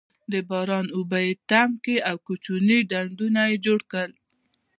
د 0.31 0.33
باران 0.49 0.85
اوبه 0.97 1.19
یې 1.25 1.33
تم 1.49 1.69
کړې 1.83 1.95
او 2.09 2.15
کوچني 2.25 2.79
ډنډونه 2.91 3.41
یې 3.49 3.57
جوړ 3.65 3.79
کړل. 3.91 4.11